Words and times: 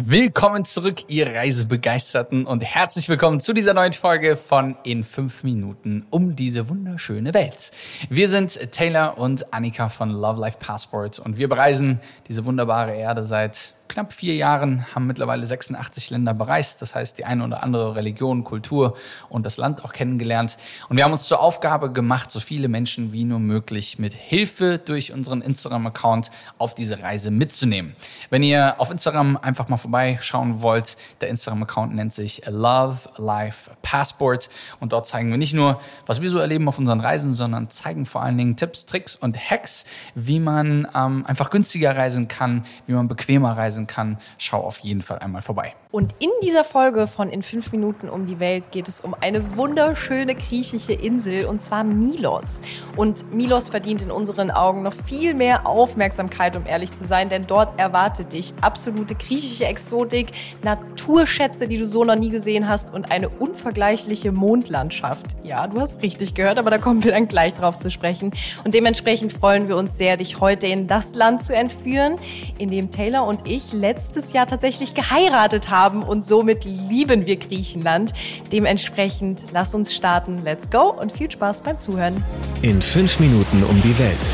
Willkommen 0.00 0.64
zurück, 0.64 1.06
ihr 1.08 1.34
Reisebegeisterten 1.34 2.46
und 2.46 2.62
herzlich 2.62 3.08
willkommen 3.08 3.40
zu 3.40 3.52
dieser 3.52 3.74
neuen 3.74 3.92
Folge 3.92 4.36
von 4.36 4.76
In 4.84 5.02
5 5.02 5.42
Minuten 5.42 6.06
um 6.10 6.36
diese 6.36 6.68
wunderschöne 6.68 7.34
Welt. 7.34 7.72
Wir 8.08 8.28
sind 8.28 8.70
Taylor 8.70 9.18
und 9.18 9.52
Annika 9.52 9.88
von 9.88 10.10
Love 10.10 10.40
Life 10.40 10.58
Passport 10.60 11.18
und 11.18 11.36
wir 11.36 11.48
bereisen 11.48 11.98
diese 12.28 12.44
wunderbare 12.44 12.94
Erde 12.94 13.24
seit 13.24 13.74
knapp 13.88 14.12
vier 14.12 14.36
Jahren, 14.36 14.86
haben 14.94 15.06
mittlerweile 15.06 15.46
86 15.46 16.10
Länder 16.10 16.34
bereist. 16.34 16.82
Das 16.82 16.94
heißt, 16.94 17.18
die 17.18 17.24
eine 17.24 17.44
oder 17.44 17.62
andere 17.62 17.94
Religion, 17.94 18.44
Kultur 18.44 18.96
und 19.28 19.44
das 19.46 19.56
Land 19.56 19.84
auch 19.84 19.92
kennengelernt. 19.92 20.56
Und 20.88 20.96
wir 20.96 21.04
haben 21.04 21.12
uns 21.12 21.24
zur 21.24 21.40
Aufgabe 21.40 21.92
gemacht, 21.92 22.30
so 22.30 22.40
viele 22.40 22.68
Menschen 22.68 23.12
wie 23.12 23.24
nur 23.24 23.38
möglich 23.38 23.98
mit 23.98 24.12
Hilfe 24.12 24.78
durch 24.78 25.12
unseren 25.12 25.42
Instagram-Account 25.42 26.30
auf 26.58 26.74
diese 26.74 27.02
Reise 27.02 27.30
mitzunehmen. 27.30 27.96
Wenn 28.30 28.42
ihr 28.42 28.80
auf 28.80 28.90
Instagram 28.90 29.36
einfach 29.36 29.68
mal 29.68 29.76
vorbeischauen 29.76 30.62
wollt, 30.62 30.96
der 31.20 31.28
Instagram-Account 31.28 31.94
nennt 31.94 32.12
sich 32.12 32.42
Love 32.46 33.08
Life 33.16 33.70
Passport. 33.82 34.50
Und 34.80 34.92
dort 34.92 35.06
zeigen 35.06 35.30
wir 35.30 35.38
nicht 35.38 35.54
nur, 35.54 35.80
was 36.06 36.20
wir 36.20 36.30
so 36.30 36.38
erleben 36.38 36.68
auf 36.68 36.78
unseren 36.78 37.00
Reisen, 37.00 37.32
sondern 37.32 37.70
zeigen 37.70 38.06
vor 38.06 38.22
allen 38.22 38.36
Dingen 38.36 38.56
Tipps, 38.56 38.86
Tricks 38.86 39.16
und 39.16 39.36
Hacks, 39.38 39.84
wie 40.14 40.40
man 40.40 40.86
ähm, 40.94 41.24
einfach 41.26 41.50
günstiger 41.50 41.96
reisen 41.96 42.28
kann, 42.28 42.64
wie 42.86 42.92
man 42.92 43.08
bequemer 43.08 43.56
reisen 43.56 43.77
reisen 43.78 43.86
kann, 43.86 44.18
schau 44.38 44.60
auf 44.60 44.78
jeden 44.80 45.02
Fall 45.02 45.18
einmal 45.18 45.42
vorbei. 45.42 45.74
Und 45.90 46.14
in 46.18 46.28
dieser 46.42 46.64
Folge 46.64 47.06
von 47.06 47.30
In 47.30 47.42
5 47.42 47.72
Minuten 47.72 48.10
um 48.10 48.26
die 48.26 48.40
Welt 48.40 48.72
geht 48.72 48.88
es 48.88 49.00
um 49.00 49.14
eine 49.18 49.56
wunderschöne 49.56 50.34
griechische 50.34 50.92
Insel 50.92 51.46
und 51.46 51.62
zwar 51.62 51.82
Milos. 51.82 52.60
Und 52.94 53.32
Milos 53.32 53.70
verdient 53.70 54.02
in 54.02 54.10
unseren 54.10 54.50
Augen 54.50 54.82
noch 54.82 54.92
viel 54.92 55.32
mehr 55.32 55.66
Aufmerksamkeit, 55.66 56.56
um 56.56 56.66
ehrlich 56.66 56.92
zu 56.92 57.06
sein, 57.06 57.30
denn 57.30 57.46
dort 57.46 57.80
erwartet 57.80 58.34
dich 58.34 58.52
absolute 58.60 59.14
griechische 59.14 59.64
Exotik, 59.64 60.32
Naturschätze, 60.62 61.68
die 61.68 61.78
du 61.78 61.86
so 61.86 62.04
noch 62.04 62.16
nie 62.16 62.28
gesehen 62.28 62.68
hast 62.68 62.92
und 62.92 63.10
eine 63.10 63.30
unvergleichliche 63.30 64.30
Mondlandschaft. 64.30 65.36
Ja, 65.42 65.66
du 65.66 65.80
hast 65.80 66.02
richtig 66.02 66.34
gehört, 66.34 66.58
aber 66.58 66.70
da 66.70 66.76
kommen 66.76 67.02
wir 67.02 67.12
dann 67.12 67.28
gleich 67.28 67.54
drauf 67.54 67.78
zu 67.78 67.90
sprechen. 67.90 68.32
Und 68.62 68.74
dementsprechend 68.74 69.32
freuen 69.32 69.68
wir 69.68 69.76
uns 69.78 69.96
sehr, 69.96 70.18
dich 70.18 70.38
heute 70.40 70.66
in 70.66 70.86
das 70.86 71.14
Land 71.14 71.42
zu 71.42 71.54
entführen, 71.54 72.16
in 72.58 72.70
dem 72.70 72.90
Taylor 72.90 73.26
und 73.26 73.48
ich 73.48 73.67
letztes 73.72 74.32
Jahr 74.32 74.46
tatsächlich 74.46 74.94
geheiratet 74.94 75.70
haben 75.70 76.02
und 76.02 76.24
somit 76.24 76.64
lieben 76.64 77.26
wir 77.26 77.36
Griechenland. 77.36 78.12
Dementsprechend 78.52 79.46
lass 79.52 79.74
uns 79.74 79.94
starten. 79.94 80.42
Let's 80.44 80.70
go 80.70 80.90
und 80.90 81.12
viel 81.12 81.30
Spaß 81.30 81.62
beim 81.62 81.78
Zuhören. 81.78 82.24
In 82.62 82.82
fünf 82.82 83.20
Minuten 83.20 83.62
um 83.64 83.80
die 83.82 83.98
Welt. 83.98 84.30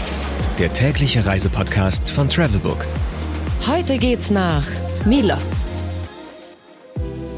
Der 0.59 0.73
tägliche 0.73 1.27
Reisepodcast 1.27 2.11
von 2.11 2.29
Travelbook. 2.29 2.87
Heute 3.67 3.99
geht's 3.99 4.31
nach 4.31 4.67
Milos. 5.05 5.65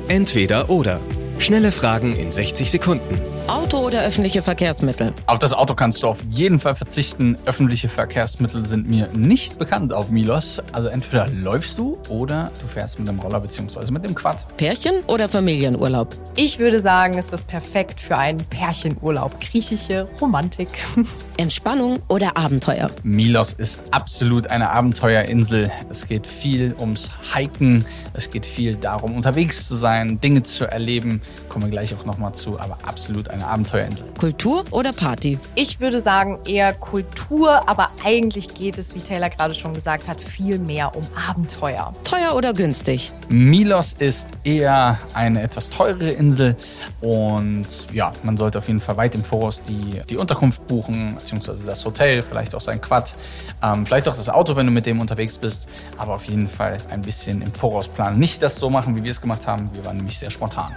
Entweder 0.08 0.70
oder. 0.70 1.00
Schnelle 1.38 1.72
Fragen 1.72 2.16
in 2.16 2.32
60 2.32 2.70
Sekunden. 2.70 3.20
Auto 3.48 3.78
oder 3.78 4.02
öffentliche 4.02 4.42
Verkehrsmittel? 4.42 5.12
Auf 5.26 5.38
das 5.38 5.52
Auto 5.52 5.76
kannst 5.76 6.02
du 6.02 6.08
auf 6.08 6.20
jeden 6.30 6.58
Fall 6.58 6.74
verzichten. 6.74 7.38
Öffentliche 7.46 7.88
Verkehrsmittel 7.88 8.66
sind 8.66 8.88
mir 8.88 9.06
nicht 9.12 9.56
bekannt 9.56 9.92
auf 9.92 10.10
Milos. 10.10 10.60
Also 10.72 10.88
entweder 10.88 11.28
läufst 11.28 11.78
du 11.78 11.96
oder 12.08 12.50
du 12.60 12.66
fährst 12.66 12.98
mit 12.98 13.06
dem 13.06 13.20
Roller 13.20 13.38
bzw. 13.38 13.92
mit 13.92 14.04
dem 14.04 14.16
Quad. 14.16 14.44
Pärchen 14.56 14.94
oder 15.06 15.28
Familienurlaub? 15.28 16.16
Ich 16.34 16.58
würde 16.58 16.80
sagen, 16.80 17.18
ist 17.18 17.32
das 17.32 17.44
perfekt 17.44 18.00
für 18.00 18.18
einen 18.18 18.38
Pärchenurlaub. 18.38 19.40
Griechische 19.40 20.08
Romantik. 20.20 20.68
Entspannung 21.36 22.00
oder 22.08 22.36
Abenteuer? 22.36 22.90
Milos 23.04 23.52
ist 23.52 23.80
absolut 23.92 24.48
eine 24.48 24.70
Abenteuerinsel. 24.70 25.70
Es 25.88 26.08
geht 26.08 26.26
viel 26.26 26.74
ums 26.80 27.10
Hiken. 27.32 27.84
Es 28.12 28.28
geht 28.28 28.44
viel 28.44 28.74
darum, 28.74 29.14
unterwegs 29.14 29.68
zu 29.68 29.76
sein, 29.76 30.20
Dinge 30.20 30.42
zu 30.42 30.64
erleben. 30.64 31.20
Kommen 31.48 31.66
wir 31.66 31.70
gleich 31.70 31.94
auch 31.94 32.04
nochmal 32.04 32.32
zu, 32.34 32.58
aber 32.58 32.78
absolut 32.82 33.28
eine 33.36 33.46
Abenteuerinsel. 33.46 34.06
Kultur 34.18 34.64
oder 34.70 34.92
Party? 34.92 35.38
Ich 35.54 35.80
würde 35.80 36.00
sagen 36.00 36.38
eher 36.46 36.72
Kultur, 36.72 37.68
aber 37.68 37.90
eigentlich 38.04 38.54
geht 38.54 38.78
es, 38.78 38.94
wie 38.94 39.00
Taylor 39.00 39.30
gerade 39.30 39.54
schon 39.54 39.74
gesagt 39.74 40.08
hat, 40.08 40.20
viel 40.20 40.58
mehr 40.58 40.94
um 40.96 41.02
Abenteuer. 41.28 41.92
Teuer 42.04 42.34
oder 42.34 42.52
günstig? 42.52 43.12
Milos 43.28 43.92
ist 43.92 44.30
eher 44.44 44.98
eine 45.14 45.42
etwas 45.42 45.70
teurere 45.70 46.10
Insel 46.10 46.56
und 47.00 47.66
ja, 47.92 48.12
man 48.22 48.36
sollte 48.36 48.58
auf 48.58 48.68
jeden 48.68 48.80
Fall 48.80 48.96
weit 48.96 49.14
im 49.14 49.24
Voraus 49.24 49.62
die, 49.62 50.02
die 50.08 50.16
Unterkunft 50.16 50.66
buchen, 50.66 51.14
beziehungsweise 51.16 51.66
das 51.66 51.84
Hotel, 51.84 52.22
vielleicht 52.22 52.54
auch 52.54 52.60
sein 52.60 52.80
Quad, 52.80 53.14
ähm, 53.62 53.86
vielleicht 53.86 54.08
auch 54.08 54.16
das 54.16 54.28
Auto, 54.28 54.56
wenn 54.56 54.66
du 54.66 54.72
mit 54.72 54.86
dem 54.86 55.00
unterwegs 55.00 55.38
bist, 55.38 55.68
aber 55.96 56.14
auf 56.14 56.24
jeden 56.24 56.48
Fall 56.48 56.76
ein 56.90 57.02
bisschen 57.02 57.42
im 57.42 57.52
Voraus 57.52 57.88
planen. 57.88 58.18
Nicht 58.18 58.42
das 58.42 58.56
so 58.56 58.70
machen, 58.70 58.96
wie 58.96 59.04
wir 59.04 59.10
es 59.10 59.20
gemacht 59.20 59.46
haben. 59.46 59.70
Wir 59.72 59.84
waren 59.84 59.96
nämlich 59.96 60.18
sehr 60.18 60.30
spontan. 60.30 60.74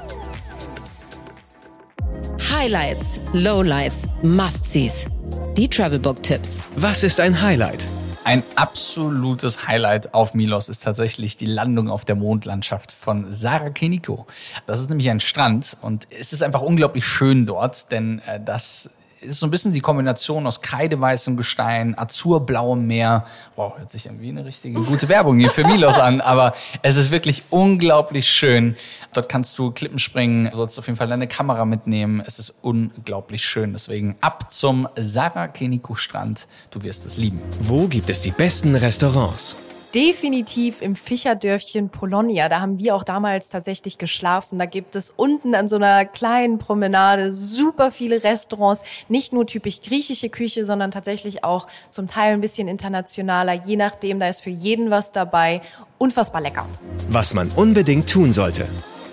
Highlights, 2.59 3.21
Lowlights, 3.31 4.09
Must-Sees. 4.21 5.07
Die 5.55 5.69
Travelbook-Tipps. 5.69 6.61
Was 6.75 7.03
ist 7.03 7.21
ein 7.21 7.41
Highlight? 7.41 7.87
Ein 8.25 8.43
absolutes 8.57 9.65
Highlight 9.65 10.13
auf 10.13 10.33
Milos 10.33 10.67
ist 10.67 10.83
tatsächlich 10.83 11.37
die 11.37 11.45
Landung 11.45 11.89
auf 11.89 12.03
der 12.03 12.17
Mondlandschaft 12.17 12.91
von 12.91 13.31
Sarakeniko. 13.31 14.27
Das 14.67 14.81
ist 14.81 14.89
nämlich 14.89 15.09
ein 15.09 15.21
Strand 15.21 15.77
und 15.81 16.09
es 16.11 16.33
ist 16.33 16.43
einfach 16.43 16.61
unglaublich 16.61 17.05
schön 17.05 17.45
dort, 17.45 17.93
denn 17.93 18.21
äh, 18.27 18.41
das 18.43 18.89
ist 19.21 19.39
so 19.39 19.47
ein 19.47 19.51
bisschen 19.51 19.73
die 19.73 19.81
Kombination 19.81 20.47
aus 20.47 20.61
kreideweißem 20.61 21.37
Gestein, 21.37 21.97
azurblauem 21.97 22.85
Meer. 22.87 23.25
Wow, 23.55 23.77
hört 23.77 23.91
sich 23.91 24.05
irgendwie 24.05 24.29
eine 24.29 24.45
richtige 24.45 24.81
gute 24.81 25.09
Werbung 25.09 25.39
hier 25.39 25.49
für 25.49 25.65
Milos 25.65 25.97
an, 25.97 26.21
aber 26.21 26.53
es 26.81 26.95
ist 26.95 27.11
wirklich 27.11 27.43
unglaublich 27.49 28.29
schön. 28.29 28.75
Dort 29.13 29.29
kannst 29.29 29.57
du 29.57 29.71
Klippen 29.71 29.99
springen, 29.99 30.49
sollst 30.53 30.79
auf 30.79 30.87
jeden 30.87 30.97
Fall 30.97 31.07
deine 31.07 31.27
Kamera 31.27 31.65
mitnehmen. 31.65 32.23
Es 32.25 32.39
ist 32.39 32.53
unglaublich 32.61 33.43
schön. 33.43 33.73
Deswegen 33.73 34.15
ab 34.21 34.51
zum 34.51 34.87
Sarakeniko 34.95 35.95
Strand. 35.95 36.47
Du 36.71 36.83
wirst 36.83 37.05
es 37.05 37.17
lieben. 37.17 37.41
Wo 37.61 37.87
gibt 37.87 38.09
es 38.09 38.21
die 38.21 38.31
besten 38.31 38.75
Restaurants? 38.75 39.57
Definitiv 39.93 40.81
im 40.81 40.95
Fischerdörfchen 40.95 41.89
Polonia. 41.89 42.49
Da 42.49 42.61
haben 42.61 42.77
wir 42.79 42.95
auch 42.95 43.03
damals 43.03 43.49
tatsächlich 43.49 43.97
geschlafen. 43.97 44.59
Da 44.59 44.65
gibt 44.65 44.95
es 44.95 45.11
unten 45.15 45.55
an 45.55 45.67
so 45.67 45.77
einer 45.77 46.05
kleinen 46.05 46.59
Promenade 46.59 47.33
super 47.33 47.91
viele 47.91 48.23
Restaurants. 48.23 48.81
Nicht 49.07 49.33
nur 49.33 49.45
typisch 49.45 49.81
griechische 49.81 50.29
Küche, 50.29 50.65
sondern 50.65 50.91
tatsächlich 50.91 51.43
auch 51.43 51.67
zum 51.89 52.07
Teil 52.07 52.33
ein 52.33 52.41
bisschen 52.41 52.67
internationaler. 52.67 53.53
Je 53.53 53.75
nachdem, 53.75 54.19
da 54.19 54.29
ist 54.29 54.41
für 54.41 54.49
jeden 54.49 54.91
was 54.91 55.11
dabei. 55.11 55.61
Unfassbar 55.97 56.41
lecker. 56.41 56.65
Was 57.09 57.33
man 57.33 57.49
unbedingt 57.49 58.09
tun 58.09 58.31
sollte. 58.31 58.67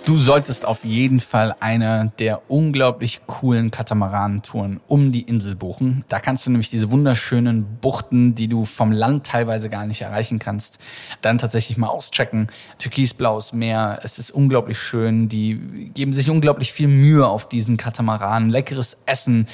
Du 0.07 0.19
solltest 0.19 0.65
auf 0.65 0.85
jeden 0.85 1.19
Fall 1.19 1.57
eine 1.59 2.13
der 2.21 2.49
unglaublich 2.49 3.23
coolen 3.27 3.73
Katamaranentouren 3.73 4.79
um 4.87 5.11
die 5.11 5.23
Insel 5.23 5.57
buchen. 5.57 6.05
Da 6.09 6.21
kannst 6.21 6.47
du 6.47 6.53
nämlich 6.53 6.71
diese 6.71 6.93
wunderschönen 6.93 7.79
Buchten, 7.81 8.37
die 8.37 8.47
du 8.47 8.65
vom 8.65 8.93
Land 8.93 9.27
teilweise 9.27 9.69
gar 9.69 9.85
nicht 9.85 10.03
erreichen 10.03 10.39
kannst, 10.39 10.79
dann 11.23 11.39
tatsächlich 11.39 11.77
mal 11.77 11.89
auschecken. 11.89 12.47
Türkisblaues 12.79 13.53
Meer, 13.53 13.99
es 14.05 14.21
ist 14.21 14.31
unglaublich 14.31 14.79
schön. 14.79 15.29
Die 15.29 15.91
geben 15.93 16.13
sich 16.13 16.31
unglaublich 16.31 16.73
viel 16.73 16.87
Mühe 16.87 17.27
auf 17.27 17.49
diesen 17.49 17.77
Katamaranen. 17.77 18.49
Leckeres 18.49 18.99
Essen, 19.07 19.49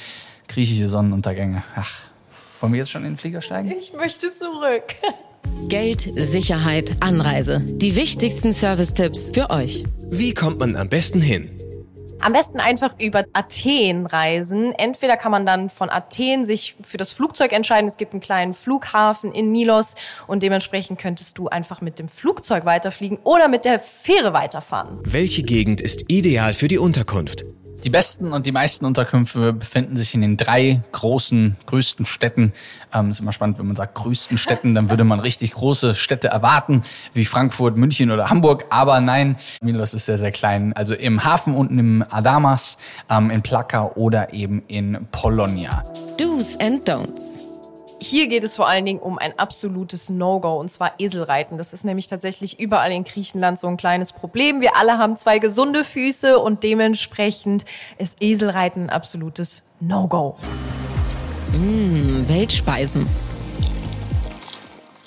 griechische 0.47 0.87
Sonnenuntergänge. 0.87 1.63
Ach, 1.75 2.01
wollen 2.59 2.73
wir 2.73 2.77
jetzt 2.77 2.91
schon 2.91 3.05
in 3.05 3.13
den 3.13 3.17
Flieger 3.17 3.41
steigen? 3.41 3.71
Ich 3.71 3.93
möchte 3.93 4.31
zurück. 4.31 4.83
Geld, 5.73 6.07
Sicherheit, 6.15 6.95
Anreise. 6.99 7.59
Die 7.65 7.95
wichtigsten 7.95 8.53
Service-Tipps 8.53 9.31
für 9.33 9.49
euch. 9.49 9.83
Wie 10.11 10.33
kommt 10.35 10.59
man 10.59 10.75
am 10.75 10.87
besten 10.87 11.19
hin? 11.19 11.49
Am 12.19 12.31
besten 12.31 12.59
einfach 12.59 12.93
über 12.99 13.25
Athen 13.33 14.05
reisen. 14.05 14.71
Entweder 14.73 15.17
kann 15.17 15.31
man 15.31 15.45
dann 15.45 15.69
von 15.71 15.89
Athen 15.89 16.45
sich 16.45 16.75
für 16.83 16.97
das 16.97 17.11
Flugzeug 17.11 17.51
entscheiden. 17.51 17.87
Es 17.87 17.97
gibt 17.97 18.13
einen 18.13 18.21
kleinen 18.21 18.53
Flughafen 18.53 19.31
in 19.31 19.51
Milos 19.51 19.95
und 20.27 20.43
dementsprechend 20.43 20.99
könntest 20.99 21.37
du 21.39 21.47
einfach 21.47 21.81
mit 21.81 21.97
dem 21.97 22.07
Flugzeug 22.07 22.65
weiterfliegen 22.65 23.17
oder 23.23 23.47
mit 23.47 23.65
der 23.65 23.79
Fähre 23.79 24.31
weiterfahren. 24.31 24.99
Welche 25.03 25.41
Gegend 25.41 25.81
ist 25.81 26.05
ideal 26.07 26.53
für 26.53 26.67
die 26.67 26.77
Unterkunft? 26.77 27.45
Die 27.83 27.89
besten 27.89 28.31
und 28.31 28.45
die 28.45 28.53
meisten 28.53 28.85
Unterkünfte 28.85 29.51
befinden 29.51 29.97
sich 29.97 30.15
in 30.15 30.21
den 30.21 30.37
drei 30.37 30.81
großen, 30.93 31.57
größten 31.65 32.05
Städten. 32.05 32.53
Ähm, 32.93 33.09
ist 33.09 33.19
immer 33.19 33.33
spannend, 33.33 33.59
wenn 33.59 33.67
man 33.67 33.75
sagt 33.75 33.95
größten 33.95 34.37
Städten, 34.37 34.73
dann 34.73 34.89
würde 34.89 35.03
man 35.03 35.19
richtig 35.19 35.51
große 35.51 35.95
Städte 35.95 36.29
erwarten, 36.29 36.83
wie 37.13 37.25
Frankfurt, 37.25 37.75
München 37.75 38.09
oder 38.11 38.29
Hamburg. 38.29 38.65
Aber 38.69 39.01
nein, 39.01 39.35
Milos 39.61 39.93
ist 39.93 40.05
sehr, 40.05 40.17
sehr 40.17 40.31
klein. 40.31 40.71
Also 40.73 40.95
im 40.95 41.25
Hafen 41.25 41.53
unten 41.55 41.77
im 41.77 42.05
Adamas, 42.09 42.77
ähm, 43.09 43.29
in 43.29 43.41
Plaka 43.41 43.91
oder 43.95 44.33
eben 44.33 44.63
in 44.67 45.07
Polonia. 45.11 45.83
Do's 46.17 46.57
and 46.61 46.87
Don'ts. 46.89 47.52
Hier 48.03 48.27
geht 48.27 48.43
es 48.43 48.57
vor 48.57 48.67
allen 48.67 48.83
Dingen 48.83 48.99
um 48.99 49.17
ein 49.17 49.39
absolutes 49.39 50.09
No-Go 50.09 50.59
und 50.59 50.69
zwar 50.69 50.95
Eselreiten. 50.99 51.57
Das 51.57 51.71
ist 51.71 51.85
nämlich 51.85 52.07
tatsächlich 52.07 52.59
überall 52.59 52.91
in 52.91 53.05
Griechenland 53.05 53.57
so 53.57 53.67
ein 53.67 53.77
kleines 53.77 54.11
Problem. 54.11 54.59
Wir 54.59 54.75
alle 54.75 54.97
haben 54.97 55.15
zwei 55.15 55.39
gesunde 55.39 55.85
Füße 55.85 56.37
und 56.37 56.63
dementsprechend 56.63 57.63
ist 57.97 58.17
Eselreiten 58.19 58.83
ein 58.83 58.89
absolutes 58.89 59.63
No-Go. 59.79 60.35
Mmh, 61.53 62.27
Weltspeisen. 62.27 63.07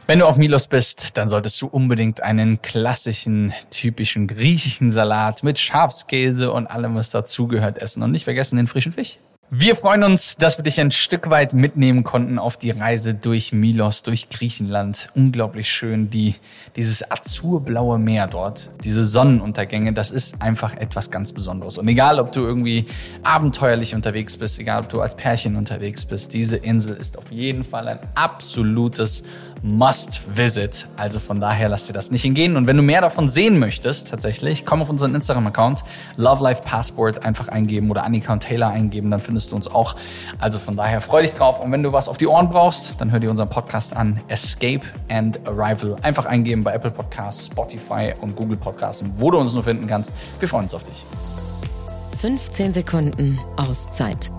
Wenn 0.06 0.20
du 0.20 0.26
auf 0.26 0.38
Milos 0.38 0.66
bist, 0.66 1.18
dann 1.18 1.28
solltest 1.28 1.60
du 1.60 1.66
unbedingt 1.66 2.22
einen 2.22 2.62
klassischen, 2.62 3.52
typischen 3.68 4.26
griechischen 4.26 4.90
Salat 4.90 5.42
mit 5.42 5.58
Schafskäse 5.58 6.50
und 6.50 6.66
allem, 6.66 6.94
was 6.94 7.10
dazugehört, 7.10 7.76
essen. 7.76 8.02
Und 8.02 8.12
nicht 8.12 8.24
vergessen 8.24 8.56
den 8.56 8.68
frischen 8.68 8.92
Fisch. 8.92 9.18
Wir 9.48 9.76
freuen 9.76 10.02
uns, 10.02 10.34
dass 10.34 10.58
wir 10.58 10.64
dich 10.64 10.80
ein 10.80 10.90
Stück 10.90 11.30
weit 11.30 11.54
mitnehmen 11.54 12.02
konnten 12.02 12.40
auf 12.40 12.56
die 12.56 12.72
Reise 12.72 13.14
durch 13.14 13.52
Milos, 13.52 14.02
durch 14.02 14.28
Griechenland. 14.28 15.08
Unglaublich 15.14 15.70
schön, 15.70 16.10
die, 16.10 16.34
dieses 16.74 17.08
azurblaue 17.08 17.96
Meer 18.00 18.26
dort, 18.26 18.70
diese 18.82 19.06
Sonnenuntergänge, 19.06 19.92
das 19.92 20.10
ist 20.10 20.42
einfach 20.42 20.74
etwas 20.74 21.12
ganz 21.12 21.32
Besonderes. 21.32 21.78
Und 21.78 21.86
egal, 21.86 22.18
ob 22.18 22.32
du 22.32 22.40
irgendwie 22.40 22.86
abenteuerlich 23.22 23.94
unterwegs 23.94 24.36
bist, 24.36 24.58
egal, 24.58 24.82
ob 24.82 24.88
du 24.88 25.00
als 25.00 25.14
Pärchen 25.14 25.54
unterwegs 25.54 26.04
bist, 26.04 26.34
diese 26.34 26.56
Insel 26.56 26.96
ist 26.96 27.16
auf 27.16 27.30
jeden 27.30 27.62
Fall 27.62 27.86
ein 27.86 28.00
absolutes 28.16 29.22
Must-Visit. 29.62 30.88
Also 30.96 31.18
von 31.18 31.40
daher 31.40 31.68
lass 31.68 31.86
dir 31.86 31.92
das 31.92 32.10
nicht 32.10 32.22
hingehen. 32.22 32.56
Und 32.56 32.66
wenn 32.66 32.76
du 32.76 32.82
mehr 32.82 33.00
davon 33.00 33.28
sehen 33.28 33.58
möchtest, 33.58 34.08
tatsächlich, 34.10 34.66
komm 34.66 34.82
auf 34.82 34.90
unseren 34.90 35.14
Instagram-Account, 35.14 35.82
Love 36.16 36.42
Life 36.42 36.62
Passport 36.62 37.24
einfach 37.24 37.48
eingeben 37.48 37.90
oder 37.90 38.04
Annika 38.04 38.32
und 38.32 38.40
Taylor 38.42 38.68
eingeben, 38.68 39.10
dann 39.10 39.20
findest 39.36 39.52
du 39.52 39.56
uns 39.56 39.68
auch. 39.68 39.96
Also 40.38 40.58
von 40.58 40.76
daher 40.76 41.00
freu 41.02 41.20
dich 41.20 41.32
drauf. 41.32 41.60
Und 41.60 41.70
wenn 41.72 41.82
du 41.82 41.92
was 41.92 42.08
auf 42.08 42.16
die 42.16 42.26
Ohren 42.26 42.48
brauchst, 42.48 42.94
dann 42.98 43.12
hör 43.12 43.20
dir 43.20 43.30
unseren 43.30 43.50
Podcast 43.50 43.94
an, 43.94 44.20
Escape 44.28 44.80
and 45.10 45.46
Arrival. 45.46 45.96
Einfach 46.02 46.24
eingeben 46.24 46.64
bei 46.64 46.72
Apple 46.72 46.90
Podcasts, 46.90 47.46
Spotify 47.46 48.14
und 48.20 48.34
Google 48.34 48.56
Podcasts, 48.56 49.04
wo 49.16 49.30
du 49.30 49.38
uns 49.38 49.52
nur 49.52 49.64
finden 49.64 49.86
kannst. 49.86 50.12
Wir 50.40 50.48
freuen 50.48 50.64
uns 50.64 50.74
auf 50.74 50.84
dich. 50.84 51.04
15 52.18 52.72
Sekunden 52.72 53.38
Auszeit 53.58 54.30